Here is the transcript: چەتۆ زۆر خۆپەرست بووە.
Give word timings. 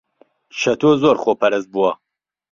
چەتۆ 0.59 0.91
زۆر 1.01 1.15
خۆپەرست 1.23 1.67
بووە. 1.73 1.91